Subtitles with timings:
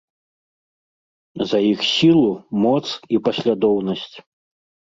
[1.51, 2.31] За іх сілу,
[2.65, 4.13] моц і паслядоўнасць.